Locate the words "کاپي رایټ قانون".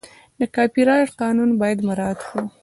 0.55-1.49